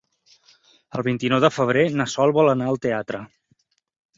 [0.99, 3.21] El vint-i-nou de febrer na Sol vol anar al teatre.